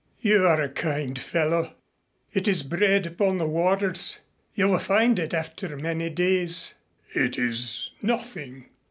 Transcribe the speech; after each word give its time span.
"You 0.19 0.47
are 0.47 0.59
a 0.59 0.67
kind 0.69 1.19
fellow. 1.19 1.75
It 2.33 2.47
is 2.47 2.63
bread 2.63 3.05
upon 3.05 3.37
the 3.37 3.47
waters. 3.47 4.17
You 4.55 4.69
will 4.69 4.79
find 4.79 5.19
it 5.19 5.31
after 5.31 5.77
many 5.77 6.09
days." 6.09 6.73
"It 7.13 7.37
is 7.37 7.91
nothing. 8.01 8.65